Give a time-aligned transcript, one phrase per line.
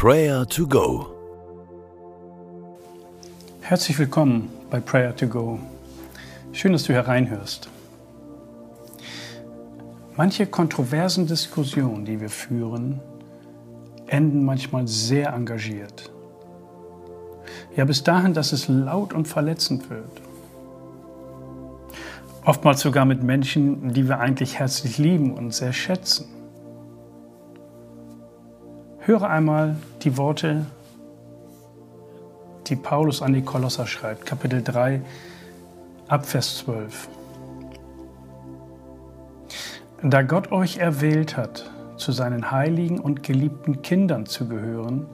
[0.00, 1.08] Prayer to Go.
[3.62, 5.58] Herzlich willkommen bei Prayer to Go.
[6.52, 7.68] Schön, dass du hereinhörst.
[10.16, 13.00] Manche kontroversen Diskussionen, die wir führen,
[14.06, 16.12] enden manchmal sehr engagiert.
[17.74, 20.22] Ja, bis dahin, dass es laut und verletzend wird.
[22.44, 26.37] Oftmals sogar mit Menschen, die wir eigentlich herzlich lieben und sehr schätzen.
[29.08, 30.66] Höre einmal die Worte,
[32.66, 35.00] die Paulus an die Kolosser schreibt, Kapitel 3,
[36.08, 37.08] Abvers 12.
[40.02, 45.06] Da Gott euch erwählt hat, zu seinen heiligen und geliebten Kindern zu gehören,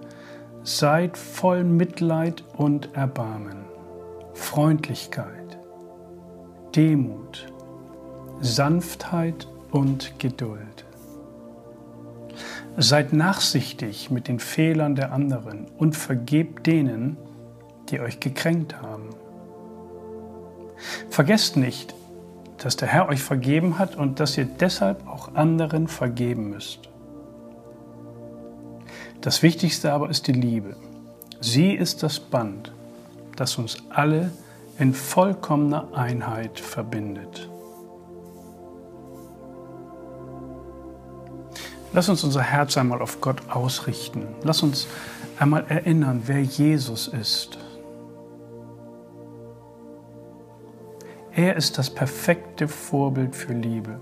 [0.65, 3.59] seid voll Mitleid und Erbarmen,
[4.33, 5.57] Freundlichkeit,
[6.75, 7.47] Demut,
[8.41, 10.84] Sanftheit und Geduld.
[12.77, 17.17] Seid nachsichtig mit den Fehlern der anderen und vergebt denen,
[17.89, 19.11] die euch gekränkt haben.
[21.09, 21.95] Vergesst nicht,
[22.59, 26.89] dass der Herr euch vergeben hat und dass ihr deshalb auch anderen vergeben müsst.
[29.21, 30.77] Das Wichtigste aber ist die Liebe.
[31.41, 32.73] Sie ist das Band,
[33.37, 34.31] das uns alle
[34.79, 37.49] in vollkommener Einheit verbindet.
[41.95, 44.27] Lass uns unser Herz einmal auf Gott ausrichten.
[44.43, 44.89] Lass uns
[45.39, 47.57] einmal erinnern, wer Jesus ist.
[51.31, 54.01] Er ist das perfekte Vorbild für Liebe.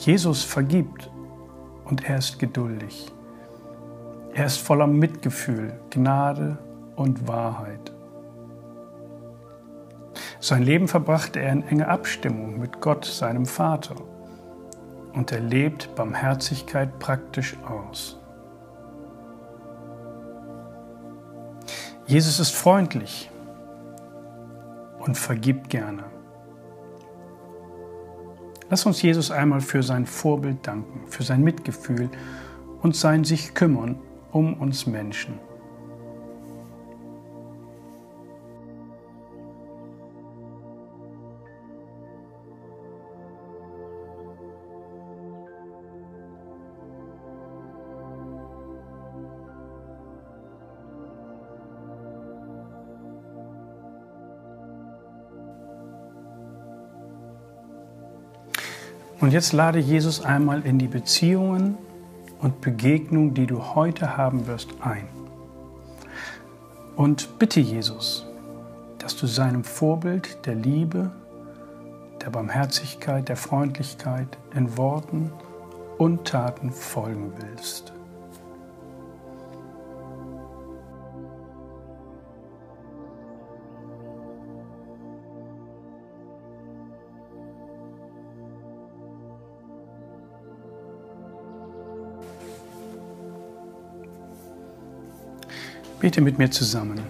[0.00, 1.10] Jesus vergibt
[1.84, 3.12] und er ist geduldig.
[4.34, 6.58] Er ist voller Mitgefühl, Gnade
[6.96, 7.92] und Wahrheit.
[10.40, 13.94] Sein Leben verbrachte er in enger Abstimmung mit Gott, seinem Vater,
[15.18, 18.18] und er lebt Barmherzigkeit praktisch aus.
[22.06, 23.30] Jesus ist freundlich,
[25.00, 26.04] und vergib gerne.
[28.70, 32.10] Lass uns Jesus einmal für sein Vorbild danken, für sein Mitgefühl
[32.82, 33.98] und sein sich kümmern
[34.30, 35.40] um uns Menschen.
[59.20, 61.76] Und jetzt lade Jesus einmal in die Beziehungen
[62.40, 65.08] und Begegnungen, die du heute haben wirst, ein.
[66.94, 68.26] Und bitte Jesus,
[68.98, 71.10] dass du seinem Vorbild der Liebe,
[72.20, 75.32] der Barmherzigkeit, der Freundlichkeit in Worten
[75.98, 77.92] und Taten folgen willst.
[96.00, 97.00] Bete mit mir zusammen.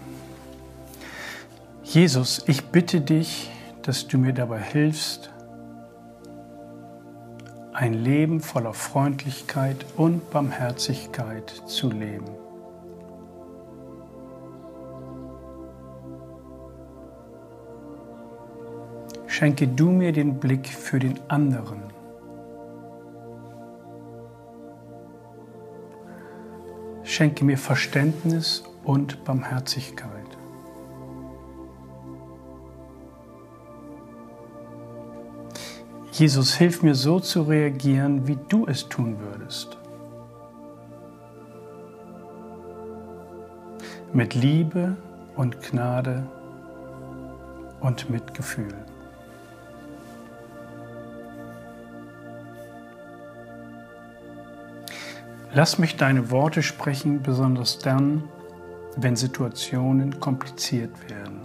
[1.82, 3.50] Jesus, ich bitte dich,
[3.82, 5.30] dass du mir dabei hilfst,
[7.74, 12.26] ein Leben voller Freundlichkeit und Barmherzigkeit zu leben.
[19.26, 21.82] Schenke du mir den Blick für den anderen.
[27.04, 30.38] Schenke mir Verständnis und Barmherzigkeit.
[36.10, 39.76] Jesus, hilf mir so zu reagieren, wie du es tun würdest.
[44.14, 44.96] Mit Liebe
[45.36, 46.26] und Gnade
[47.80, 48.74] und Mitgefühl.
[55.52, 58.24] Lass mich deine Worte sprechen, besonders dann,
[59.00, 61.40] wenn Situationen kompliziert werden.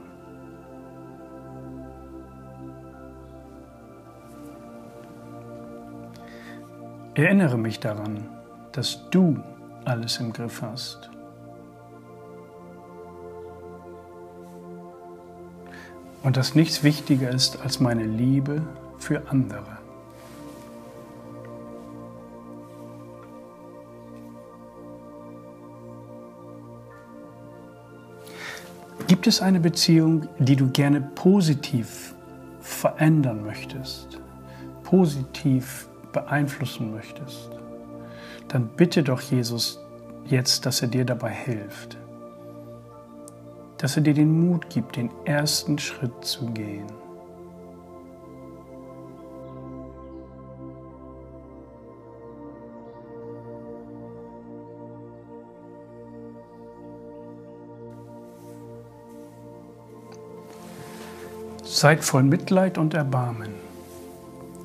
[7.13, 8.27] Erinnere mich daran,
[8.71, 9.37] dass du
[9.85, 11.11] alles im Griff hast.
[16.23, 18.63] Und dass nichts wichtiger ist als meine Liebe
[18.97, 19.82] für andere.
[29.07, 32.15] Gibt es eine Beziehung, die du gerne positiv
[32.61, 34.19] verändern möchtest,
[34.83, 37.49] positiv beeinflussen möchtest?
[38.47, 39.79] Dann bitte doch Jesus,
[40.25, 41.97] jetzt, dass er dir dabei hilft,
[43.77, 47.02] dass er dir den Mut gibt, den ersten Schritt zu gehen.
[61.73, 63.49] Seid voll Mitleid und Erbarmen,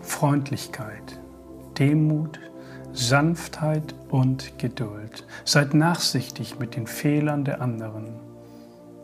[0.02, 1.18] Freundlichkeit,
[1.78, 2.38] Demut,
[2.92, 5.24] Sanftheit und Geduld.
[5.46, 8.08] Seid nachsichtig mit den Fehlern der anderen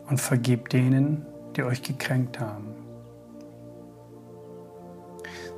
[0.07, 1.25] und vergebt denen,
[1.55, 2.75] die euch gekränkt haben.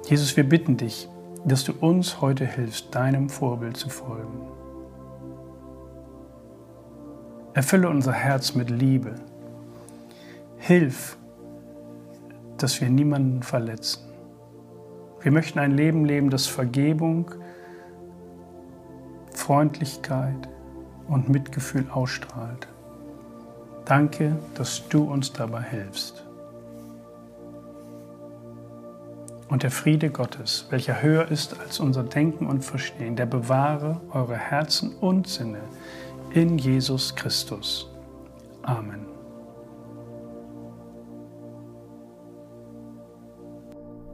[0.07, 1.09] Jesus, wir bitten dich,
[1.43, 4.47] dass du uns heute hilfst, deinem Vorbild zu folgen.
[7.53, 9.15] Erfülle unser Herz mit Liebe.
[10.55, 11.16] Hilf,
[12.63, 14.03] dass wir niemanden verletzen.
[15.21, 17.31] Wir möchten ein Leben leben, das Vergebung,
[19.33, 20.49] Freundlichkeit
[21.07, 22.67] und Mitgefühl ausstrahlt.
[23.85, 26.27] Danke, dass du uns dabei hilfst.
[29.49, 34.35] Und der Friede Gottes, welcher höher ist als unser Denken und Verstehen, der bewahre eure
[34.35, 35.61] Herzen und Sinne
[36.33, 37.89] in Jesus Christus.
[38.63, 39.16] Amen.